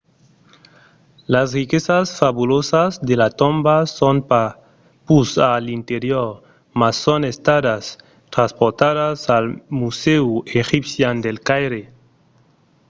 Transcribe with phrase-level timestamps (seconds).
[1.27, 4.53] las riquesas fabulosas de la tomba son pas
[5.05, 6.29] pus a l'interior
[6.79, 7.83] mas son estadas
[8.35, 9.45] transportadas al
[9.81, 10.25] musèu
[10.61, 11.81] egipcian del caire